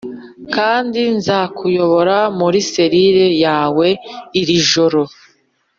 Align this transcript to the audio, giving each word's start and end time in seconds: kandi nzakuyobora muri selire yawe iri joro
kandi 0.55 0.99
nzakuyobora 1.17 2.17
muri 2.39 2.59
selire 2.71 3.27
yawe 3.45 3.87
iri 4.41 4.57
joro 4.69 5.01